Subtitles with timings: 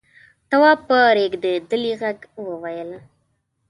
[0.49, 2.91] تواب په رېږدېدلي غږ وويل: